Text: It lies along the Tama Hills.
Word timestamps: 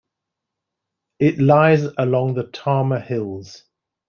It 1.19 1.37
lies 1.37 1.83
along 1.95 2.33
the 2.33 2.47
Tama 2.47 2.99
Hills. 2.99 3.65